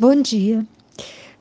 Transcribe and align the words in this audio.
Bom 0.00 0.22
dia. 0.22 0.66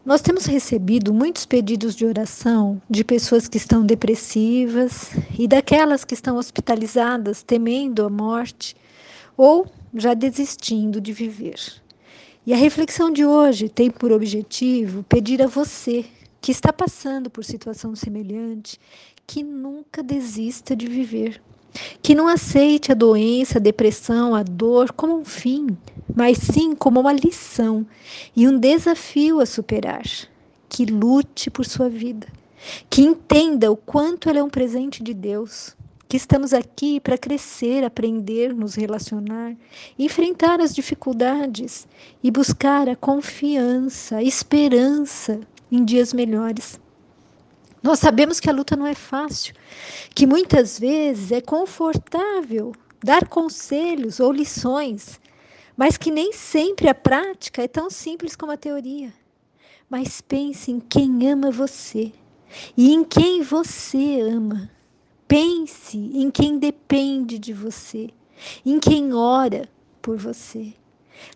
Nós 0.05 0.21
temos 0.21 0.43
recebido 0.43 1.13
muitos 1.13 1.45
pedidos 1.45 1.95
de 1.95 2.05
oração 2.05 2.81
de 2.89 3.05
pessoas 3.05 3.47
que 3.47 3.55
estão 3.55 3.85
depressivas 3.85 5.11
e 5.39 5.47
daquelas 5.47 6.03
que 6.03 6.13
estão 6.13 6.35
hospitalizadas 6.35 7.41
temendo 7.41 8.03
a 8.03 8.09
morte 8.09 8.75
ou 9.37 9.65
já 9.95 10.13
desistindo 10.13 10.99
de 10.99 11.13
viver. 11.13 11.55
E 12.45 12.53
a 12.53 12.57
reflexão 12.57 13.09
de 13.09 13.25
hoje 13.25 13.69
tem 13.69 13.89
por 13.89 14.11
objetivo 14.11 15.03
pedir 15.03 15.41
a 15.41 15.47
você 15.47 16.03
que 16.41 16.51
está 16.51 16.73
passando 16.73 17.29
por 17.29 17.45
situação 17.45 17.95
semelhante 17.95 18.77
que 19.25 19.41
nunca 19.41 20.03
desista 20.03 20.75
de 20.75 20.85
viver. 20.85 21.41
Que 22.01 22.13
não 22.13 22.27
aceite 22.27 22.91
a 22.91 22.95
doença, 22.95 23.57
a 23.57 23.61
depressão, 23.61 24.35
a 24.35 24.43
dor 24.43 24.91
como 24.91 25.17
um 25.17 25.23
fim, 25.23 25.77
mas 26.15 26.37
sim 26.37 26.75
como 26.75 26.99
uma 26.99 27.13
lição 27.13 27.85
e 28.35 28.47
um 28.47 28.57
desafio 28.57 29.39
a 29.39 29.45
superar. 29.45 30.03
Que 30.67 30.85
lute 30.85 31.49
por 31.49 31.65
sua 31.65 31.89
vida, 31.89 32.27
que 32.89 33.01
entenda 33.01 33.71
o 33.71 33.75
quanto 33.75 34.29
ela 34.29 34.39
é 34.39 34.43
um 34.43 34.49
presente 34.49 35.01
de 35.01 35.13
Deus, 35.13 35.75
que 36.07 36.17
estamos 36.17 36.53
aqui 36.53 36.99
para 36.99 37.17
crescer, 37.17 37.83
aprender, 37.83 38.53
nos 38.53 38.75
relacionar, 38.75 39.55
enfrentar 39.97 40.59
as 40.59 40.73
dificuldades 40.73 41.87
e 42.23 42.31
buscar 42.31 42.89
a 42.89 42.95
confiança, 42.95 44.17
a 44.17 44.23
esperança 44.23 45.39
em 45.71 45.85
dias 45.85 46.13
melhores. 46.13 46.79
Nós 47.81 47.99
sabemos 47.99 48.39
que 48.39 48.49
a 48.49 48.53
luta 48.53 48.75
não 48.75 48.85
é 48.85 48.95
fácil, 48.95 49.53
que 50.13 50.27
muitas 50.27 50.77
vezes 50.77 51.31
é 51.31 51.41
confortável 51.41 52.73
dar 53.03 53.27
conselhos 53.27 54.19
ou 54.19 54.31
lições, 54.31 55.19
mas 55.79 55.95
que 55.95 56.11
nem 56.11 56.33
sempre 56.33 56.89
a 56.89 56.93
prática 56.93 57.63
é 57.63 57.67
tão 57.67 57.89
simples 57.89 58.35
como 58.35 58.51
a 58.51 58.57
teoria. 58.57 59.13
Mas 59.89 60.19
pense 60.19 60.69
em 60.69 60.77
quem 60.77 61.31
ama 61.31 61.51
você 61.51 62.11
e 62.75 62.91
em 62.91 63.01
quem 63.01 63.41
você 63.41 64.19
ama. 64.19 64.69
Pense 65.25 65.97
em 65.97 66.29
quem 66.29 66.59
depende 66.59 67.39
de 67.39 67.53
você, 67.53 68.09
em 68.65 68.77
quem 68.77 69.13
ora 69.13 69.69
por 70.01 70.17
você. 70.17 70.73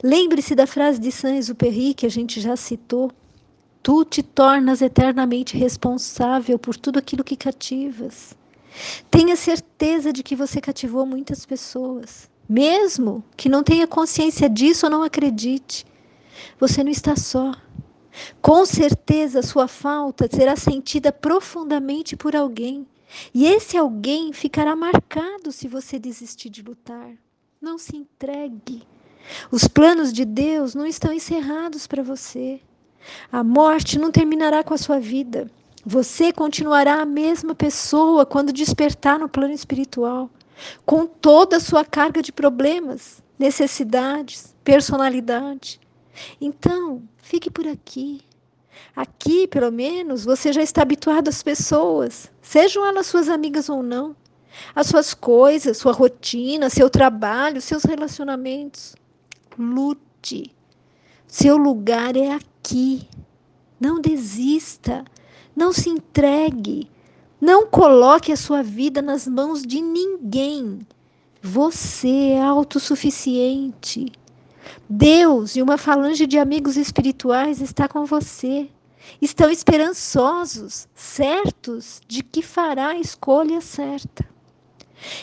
Lembre-se 0.03 0.55
da 0.55 0.67
frase 0.67 0.99
de 0.99 1.09
Saint-Exupéry 1.09 1.93
que 1.93 2.05
a 2.05 2.11
gente 2.11 2.41
já 2.41 2.57
citou. 2.57 3.13
Tu 3.81 4.03
te 4.03 4.21
tornas 4.21 4.81
eternamente 4.81 5.55
responsável 5.55 6.59
por 6.59 6.75
tudo 6.75 6.99
aquilo 6.99 7.23
que 7.23 7.37
cativas. 7.37 8.35
Tenha 9.09 9.37
certeza 9.37 10.11
de 10.11 10.21
que 10.21 10.35
você 10.35 10.59
cativou 10.59 11.05
muitas 11.05 11.45
pessoas 11.45 12.32
mesmo 12.47 13.23
que 13.35 13.49
não 13.49 13.63
tenha 13.63 13.87
consciência 13.87 14.49
disso 14.49 14.85
ou 14.85 14.91
não 14.91 15.03
acredite. 15.03 15.85
Você 16.59 16.83
não 16.83 16.91
está 16.91 17.15
só. 17.15 17.53
Com 18.41 18.65
certeza, 18.65 19.41
sua 19.41 19.67
falta 19.67 20.29
será 20.31 20.55
sentida 20.55 21.11
profundamente 21.11 22.15
por 22.15 22.35
alguém. 22.35 22.85
E 23.33 23.45
esse 23.45 23.77
alguém 23.77 24.33
ficará 24.33 24.75
marcado 24.75 25.51
se 25.51 25.67
você 25.67 25.97
desistir 25.97 26.49
de 26.49 26.61
lutar. 26.61 27.11
Não 27.61 27.77
se 27.77 27.95
entregue. 27.95 28.83
Os 29.51 29.67
planos 29.67 30.11
de 30.11 30.25
Deus 30.25 30.75
não 30.75 30.85
estão 30.85 31.13
encerrados 31.13 31.87
para 31.87 32.03
você. 32.03 32.59
A 33.31 33.43
morte 33.43 33.97
não 33.97 34.11
terminará 34.11 34.63
com 34.63 34.73
a 34.73 34.77
sua 34.77 34.99
vida. 34.99 35.49
Você 35.85 36.31
continuará 36.31 37.01
a 37.01 37.05
mesma 37.05 37.53
pessoa 37.53 38.25
quando 38.25 38.53
despertar 38.53 39.19
no 39.19 39.27
plano 39.27 39.53
espiritual 39.53 40.29
com 40.85 41.05
toda 41.05 41.57
a 41.57 41.59
sua 41.59 41.83
carga 41.85 42.21
de 42.21 42.31
problemas, 42.31 43.21
necessidades, 43.37 44.55
personalidade. 44.63 45.79
Então, 46.39 47.03
fique 47.17 47.49
por 47.49 47.67
aqui. 47.67 48.21
Aqui, 48.95 49.47
pelo 49.47 49.71
menos, 49.71 50.23
você 50.23 50.53
já 50.53 50.61
está 50.61 50.81
habituado 50.81 51.27
às 51.27 51.41
pessoas, 51.41 52.31
sejam 52.41 52.85
elas 52.85 53.07
suas 53.07 53.27
amigas 53.29 53.69
ou 53.69 53.81
não, 53.81 54.15
às 54.75 54.87
suas 54.87 55.13
coisas, 55.13 55.77
sua 55.77 55.93
rotina, 55.93 56.69
seu 56.69 56.89
trabalho, 56.89 57.61
seus 57.61 57.83
relacionamentos. 57.83 58.95
Lute. 59.57 60.53
Seu 61.27 61.57
lugar 61.57 62.15
é 62.15 62.31
aqui. 62.31 63.07
Não 63.79 63.99
desista. 63.99 65.03
Não 65.55 65.73
se 65.73 65.89
entregue. 65.89 66.89
Não 67.45 67.67
coloque 67.67 68.31
a 68.31 68.37
sua 68.37 68.63
vida 68.63 69.01
nas 69.01 69.27
mãos 69.27 69.63
de 69.63 69.81
ninguém. 69.81 70.79
Você 71.41 72.29
é 72.29 72.41
autossuficiente. 72.41 74.13
Deus 74.89 75.57
e 75.57 75.61
uma 75.61 75.77
falange 75.77 76.25
de 76.25 76.39
amigos 76.39 76.77
espirituais 76.77 77.59
está 77.59 77.85
com 77.85 78.05
você. 78.05 78.69
Estão 79.21 79.49
esperançosos, 79.51 80.87
certos 80.95 81.99
de 82.07 82.23
que 82.23 82.41
fará 82.41 82.91
a 82.91 82.97
escolha 82.97 83.59
certa. 83.59 84.25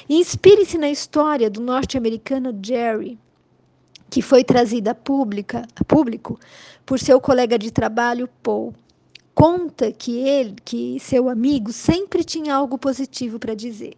Inspire-se 0.07 0.77
na 0.77 0.91
história 0.91 1.49
do 1.49 1.63
norte-americano 1.63 2.55
Jerry, 2.63 3.19
que 4.11 4.21
foi 4.21 4.45
trazida 4.45 4.91
a, 4.95 5.63
público 5.89 6.39
por 6.85 6.99
seu 6.99 7.19
colega 7.19 7.59
de 7.59 7.71
trabalho 7.71 8.29
Paul 8.43 8.75
conta 9.35 9.93
que 9.93 10.19
ele, 10.19 10.57
que 10.65 10.99
seu 11.01 11.29
amigo, 11.29 11.73
sempre 11.73 12.25
tinha 12.25 12.55
algo 12.55 12.79
positivo 12.79 13.39
para 13.39 13.55
dizer. 13.55 13.95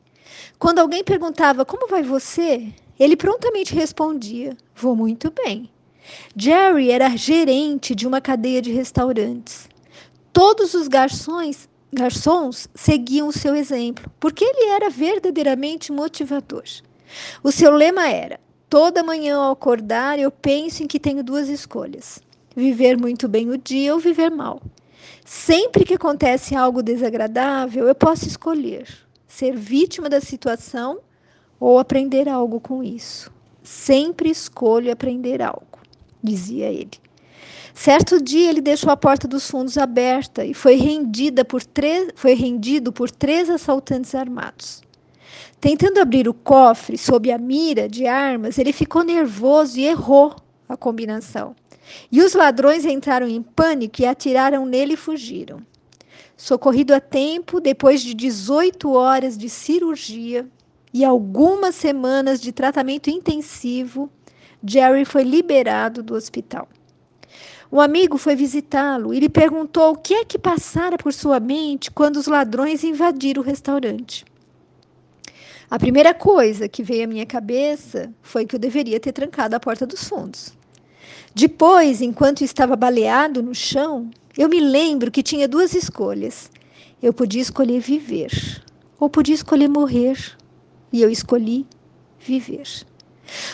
Quando 0.58 0.78
alguém 0.78 1.04
perguntava 1.04 1.64
como 1.64 1.88
vai 1.88 2.02
você, 2.02 2.72
ele 2.98 3.16
prontamente 3.16 3.74
respondia: 3.74 4.56
Vou 4.74 4.94
muito 4.94 5.30
bem. 5.30 5.70
Jerry 6.36 6.90
era 6.90 7.16
gerente 7.16 7.94
de 7.94 8.06
uma 8.06 8.20
cadeia 8.20 8.60
de 8.60 8.72
restaurantes. 8.72 9.68
Todos 10.32 10.74
os 10.74 10.88
garçons, 10.88 11.68
garçons 11.92 12.68
seguiam 12.74 13.28
o 13.28 13.32
seu 13.32 13.54
exemplo, 13.54 14.10
porque 14.18 14.44
ele 14.44 14.70
era 14.70 14.88
verdadeiramente 14.88 15.92
motivador. 15.92 16.64
O 17.42 17.52
seu 17.52 17.70
lema 17.72 18.08
era: 18.08 18.40
Toda 18.68 19.02
manhã 19.02 19.36
ao 19.36 19.52
acordar, 19.52 20.18
eu 20.18 20.30
penso 20.30 20.82
em 20.82 20.86
que 20.86 20.98
tenho 20.98 21.22
duas 21.22 21.48
escolhas: 21.48 22.20
viver 22.56 22.96
muito 22.96 23.28
bem 23.28 23.50
o 23.50 23.58
dia 23.58 23.92
ou 23.92 24.00
viver 24.00 24.30
mal. 24.30 24.62
Sempre 25.24 25.84
que 25.84 25.94
acontece 25.94 26.54
algo 26.54 26.82
desagradável, 26.82 27.86
eu 27.86 27.94
posso 27.94 28.26
escolher 28.26 28.86
ser 29.26 29.56
vítima 29.56 30.08
da 30.08 30.20
situação 30.20 31.00
ou 31.58 31.78
aprender 31.78 32.28
algo 32.28 32.60
com 32.60 32.82
isso. 32.82 33.30
Sempre 33.62 34.30
escolho 34.30 34.92
aprender 34.92 35.40
algo, 35.40 35.78
dizia 36.22 36.68
ele. 36.68 37.00
Certo 37.74 38.20
dia 38.22 38.50
ele 38.50 38.60
deixou 38.60 38.90
a 38.90 38.96
porta 38.96 39.26
dos 39.26 39.48
fundos 39.48 39.78
aberta 39.78 40.44
e 40.44 40.52
foi, 40.52 40.74
rendida 40.74 41.44
por 41.44 41.62
três, 41.62 42.08
foi 42.14 42.34
rendido 42.34 42.92
por 42.92 43.10
três 43.10 43.48
assaltantes 43.48 44.14
armados. 44.14 44.82
Tentando 45.60 46.00
abrir 46.00 46.28
o 46.28 46.34
cofre 46.34 46.98
sob 46.98 47.30
a 47.30 47.38
mira 47.38 47.88
de 47.88 48.06
armas, 48.06 48.58
ele 48.58 48.72
ficou 48.72 49.02
nervoso 49.02 49.78
e 49.78 49.86
errou 49.86 50.34
a 50.72 50.76
combinação. 50.76 51.54
E 52.10 52.22
os 52.22 52.34
ladrões 52.34 52.84
entraram 52.84 53.28
em 53.28 53.42
pânico 53.42 54.00
e 54.00 54.06
atiraram 54.06 54.64
nele 54.64 54.94
e 54.94 54.96
fugiram. 54.96 55.60
Socorrido 56.36 56.94
a 56.94 57.00
tempo, 57.00 57.60
depois 57.60 58.02
de 58.02 58.14
18 58.14 58.90
horas 58.92 59.36
de 59.36 59.48
cirurgia 59.48 60.46
e 60.92 61.04
algumas 61.04 61.74
semanas 61.74 62.40
de 62.40 62.52
tratamento 62.52 63.08
intensivo, 63.08 64.10
Jerry 64.64 65.04
foi 65.04 65.22
liberado 65.22 66.02
do 66.02 66.14
hospital. 66.14 66.68
Um 67.70 67.80
amigo 67.80 68.18
foi 68.18 68.36
visitá-lo 68.36 69.14
e 69.14 69.20
lhe 69.20 69.30
perguntou 69.30 69.92
o 69.92 69.96
que 69.96 70.14
é 70.14 70.24
que 70.24 70.38
passara 70.38 70.98
por 70.98 71.12
sua 71.12 71.40
mente 71.40 71.90
quando 71.90 72.16
os 72.16 72.26
ladrões 72.26 72.84
invadiram 72.84 73.42
o 73.42 73.44
restaurante. 73.44 74.26
A 75.70 75.78
primeira 75.78 76.12
coisa 76.12 76.68
que 76.68 76.82
veio 76.82 77.04
à 77.04 77.06
minha 77.06 77.24
cabeça 77.24 78.12
foi 78.20 78.44
que 78.44 78.54
eu 78.54 78.60
deveria 78.60 79.00
ter 79.00 79.12
trancado 79.12 79.56
a 79.56 79.60
porta 79.60 79.86
dos 79.86 80.04
fundos. 80.04 80.52
Depois, 81.34 82.02
enquanto 82.02 82.44
estava 82.44 82.76
baleado 82.76 83.42
no 83.42 83.54
chão, 83.54 84.10
eu 84.36 84.48
me 84.48 84.60
lembro 84.60 85.10
que 85.10 85.22
tinha 85.22 85.48
duas 85.48 85.74
escolhas. 85.74 86.50
Eu 87.02 87.12
podia 87.12 87.40
escolher 87.40 87.80
viver 87.80 88.62
ou 89.00 89.08
podia 89.08 89.34
escolher 89.34 89.68
morrer. 89.68 90.36
E 90.92 91.00
eu 91.00 91.10
escolhi 91.10 91.66
viver. 92.20 92.68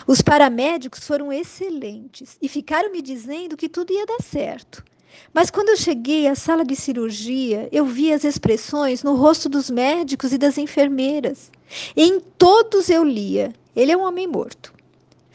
Os 0.06 0.20
paramédicos 0.20 1.06
foram 1.06 1.32
excelentes 1.32 2.36
e 2.42 2.48
ficaram 2.48 2.90
me 2.90 3.00
dizendo 3.00 3.56
que 3.56 3.68
tudo 3.68 3.92
ia 3.92 4.04
dar 4.04 4.22
certo. 4.22 4.84
Mas 5.32 5.50
quando 5.50 5.68
eu 5.68 5.76
cheguei 5.76 6.26
à 6.26 6.34
sala 6.34 6.64
de 6.64 6.74
cirurgia, 6.74 7.68
eu 7.70 7.86
vi 7.86 8.12
as 8.12 8.24
expressões 8.24 9.02
no 9.02 9.14
rosto 9.14 9.48
dos 9.48 9.70
médicos 9.70 10.32
e 10.32 10.38
das 10.38 10.58
enfermeiras. 10.58 11.50
Em 11.96 12.18
todos 12.20 12.90
eu 12.90 13.04
lia: 13.04 13.52
ele 13.74 13.92
é 13.92 13.96
um 13.96 14.02
homem 14.02 14.26
morto. 14.26 14.72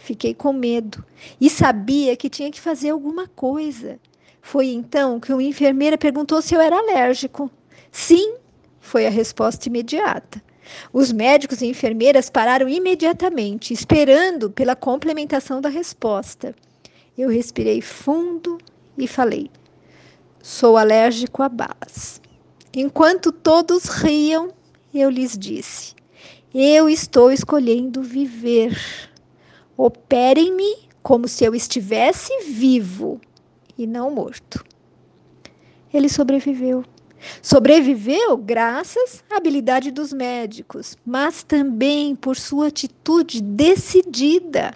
Fiquei 0.03 0.33
com 0.33 0.51
medo 0.51 1.01
e 1.39 1.50
sabia 1.50 2.17
que 2.17 2.29
tinha 2.29 2.51
que 2.51 2.59
fazer 2.59 2.89
alguma 2.89 3.25
coisa. 3.25 3.97
Foi 4.41 4.67
então 4.67 5.17
que 5.17 5.31
uma 5.31 5.41
enfermeira 5.41 5.97
perguntou 5.97 6.41
se 6.41 6.53
eu 6.53 6.59
era 6.59 6.77
alérgico. 6.77 7.50
Sim, 7.89 8.35
foi 8.81 9.07
a 9.07 9.09
resposta 9.09 9.69
imediata. 9.69 10.44
Os 10.91 11.13
médicos 11.13 11.61
e 11.61 11.67
enfermeiras 11.67 12.29
pararam 12.29 12.67
imediatamente, 12.67 13.73
esperando 13.73 14.51
pela 14.51 14.75
complementação 14.75 15.61
da 15.61 15.69
resposta. 15.69 16.53
Eu 17.17 17.29
respirei 17.29 17.79
fundo 17.79 18.57
e 18.97 19.07
falei: 19.07 19.50
Sou 20.41 20.75
alérgico 20.75 21.41
a 21.41 21.47
balas. 21.47 22.21
Enquanto 22.75 23.31
todos 23.31 23.85
riam, 23.85 24.51
eu 24.94 25.09
lhes 25.09 25.38
disse: 25.38 25.95
Eu 26.53 26.89
estou 26.89 27.31
escolhendo 27.31 28.03
viver. 28.03 28.77
Operem-me 29.77 30.89
como 31.01 31.27
se 31.27 31.43
eu 31.43 31.53
estivesse 31.53 32.31
vivo 32.45 33.19
e 33.77 33.85
não 33.85 34.11
morto. 34.11 34.63
Ele 35.93 36.09
sobreviveu. 36.09 36.83
Sobreviveu 37.41 38.35
graças 38.37 39.23
à 39.29 39.37
habilidade 39.37 39.91
dos 39.91 40.11
médicos, 40.11 40.97
mas 41.05 41.43
também 41.43 42.15
por 42.15 42.35
sua 42.35 42.67
atitude 42.67 43.41
decidida. 43.41 44.73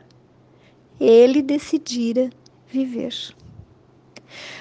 Ele 0.99 1.41
decidira 1.41 2.29
viver. 2.67 3.13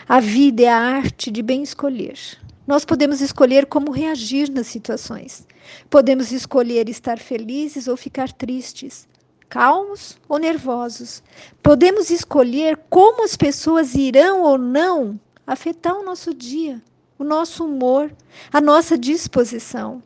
A 0.08 0.20
vida 0.20 0.62
é 0.62 0.68
a 0.68 0.78
arte 0.78 1.30
de 1.30 1.42
bem 1.42 1.62
escolher. 1.62 2.18
Nós 2.66 2.84
podemos 2.84 3.20
escolher 3.20 3.66
como 3.66 3.92
reagir 3.92 4.50
nas 4.50 4.66
situações. 4.66 5.46
Podemos 5.88 6.32
escolher 6.32 6.88
estar 6.88 7.18
felizes 7.18 7.88
ou 7.88 7.96
ficar 7.96 8.32
tristes, 8.32 9.08
calmos 9.48 10.18
ou 10.28 10.38
nervosos. 10.38 11.22
Podemos 11.62 12.10
escolher 12.10 12.78
como 12.90 13.24
as 13.24 13.36
pessoas 13.36 13.94
irão 13.94 14.42
ou 14.42 14.58
não 14.58 15.18
afetar 15.46 15.96
o 15.96 16.04
nosso 16.04 16.34
dia, 16.34 16.82
o 17.18 17.24
nosso 17.24 17.64
humor, 17.64 18.12
a 18.52 18.60
nossa 18.60 18.98
disposição. 18.98 20.02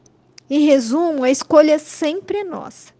Em 0.49 0.67
resumo, 0.67 1.25
a 1.25 1.31
escolha 1.31 1.79
sempre 1.79 2.39
é 2.39 2.45
nossa. 2.45 2.93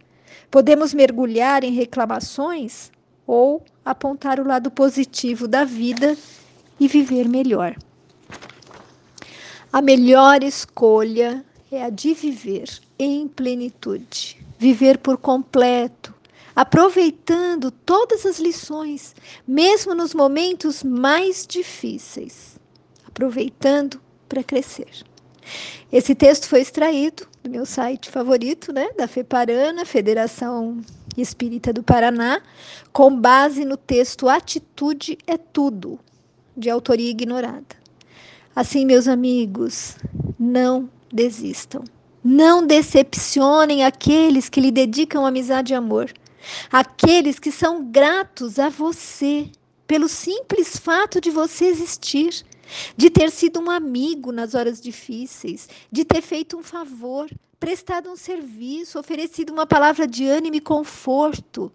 Podemos 0.49 0.93
mergulhar 0.93 1.63
em 1.63 1.71
reclamações 1.71 2.91
ou 3.25 3.63
apontar 3.85 4.39
o 4.39 4.47
lado 4.47 4.71
positivo 4.71 5.47
da 5.47 5.63
vida 5.63 6.17
e 6.79 6.87
viver 6.87 7.27
melhor. 7.27 7.75
A 9.71 9.81
melhor 9.81 10.43
escolha 10.43 11.45
é 11.71 11.83
a 11.83 11.89
de 11.89 12.13
viver 12.13 12.69
em 12.99 13.27
plenitude, 13.27 14.37
viver 14.59 14.97
por 14.97 15.17
completo, 15.17 16.13
aproveitando 16.55 17.71
todas 17.71 18.25
as 18.25 18.39
lições, 18.39 19.15
mesmo 19.47 19.93
nos 19.93 20.13
momentos 20.13 20.83
mais 20.83 21.45
difíceis, 21.47 22.59
aproveitando 23.05 24.01
para 24.27 24.43
crescer. 24.43 24.89
Esse 25.91 26.15
texto 26.15 26.47
foi 26.47 26.61
extraído 26.61 27.27
do 27.43 27.49
meu 27.49 27.65
site 27.65 28.09
favorito, 28.09 28.71
né, 28.71 28.89
da 28.97 29.07
FEPARANA, 29.07 29.85
Federação 29.85 30.79
Espírita 31.17 31.73
do 31.73 31.83
Paraná, 31.83 32.41
com 32.93 33.19
base 33.19 33.65
no 33.65 33.75
texto 33.75 34.29
Atitude 34.29 35.17
é 35.27 35.37
Tudo, 35.37 35.99
de 36.55 36.69
autoria 36.69 37.09
ignorada. 37.09 37.81
Assim, 38.55 38.85
meus 38.85 39.07
amigos, 39.07 39.95
não 40.39 40.89
desistam. 41.11 41.83
Não 42.23 42.65
decepcionem 42.65 43.83
aqueles 43.83 44.47
que 44.47 44.61
lhe 44.61 44.71
dedicam 44.71 45.25
amizade 45.25 45.73
e 45.73 45.75
amor. 45.75 46.11
Aqueles 46.71 47.39
que 47.39 47.51
são 47.51 47.85
gratos 47.85 48.59
a 48.59 48.69
você 48.69 49.49
pelo 49.87 50.07
simples 50.07 50.77
fato 50.77 51.19
de 51.19 51.29
você 51.29 51.65
existir, 51.65 52.45
de 52.95 53.09
ter 53.09 53.29
sido 53.29 53.59
um 53.59 53.69
amigo 53.69 54.31
nas 54.31 54.55
horas 54.55 54.79
difíceis, 54.79 55.67
de 55.91 56.05
ter 56.05 56.21
feito 56.21 56.57
um 56.57 56.63
favor, 56.63 57.29
prestado 57.59 58.09
um 58.09 58.15
serviço, 58.15 58.97
oferecido 58.97 59.51
uma 59.51 59.65
palavra 59.65 60.07
de 60.07 60.25
ânimo 60.25 60.55
e 60.55 60.61
conforto, 60.61 61.71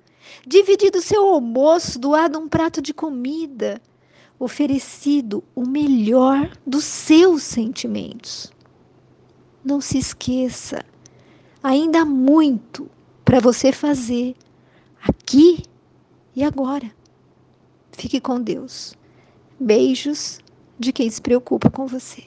dividido 0.47 1.01
seu 1.01 1.29
almoço, 1.29 1.99
doado 1.99 2.39
um 2.39 2.49
prato 2.49 2.81
de 2.81 2.95
comida, 2.95 3.81
oferecido 4.39 5.45
o 5.55 5.67
melhor 5.67 6.51
dos 6.67 6.85
seus 6.85 7.43
sentimentos. 7.43 8.51
Não 9.65 9.81
se 9.81 9.99
esqueça, 9.99 10.85
ainda 11.63 12.01
há 12.01 12.05
muito 12.05 12.91
para 13.25 13.41
você 13.41 13.73
fazer 13.73 14.35
aqui 15.27 15.65
e 16.37 16.45
agora. 16.45 16.89
Fique 17.91 18.21
com 18.21 18.41
Deus. 18.41 18.95
Beijos 19.59 20.39
de 20.79 20.93
quem 20.93 21.11
se 21.11 21.21
preocupa 21.21 21.69
com 21.69 21.85
você. 21.85 22.23